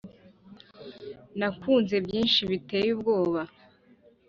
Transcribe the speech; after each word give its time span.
nakunze 1.39 1.95
byinshi 2.05 2.41
biteye 2.51 2.89
ubwoba; 2.95 3.41